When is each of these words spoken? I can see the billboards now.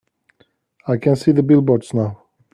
I 0.87 0.97
can 0.97 1.15
see 1.15 1.31
the 1.31 1.43
billboards 1.43 1.93
now. 1.93 2.23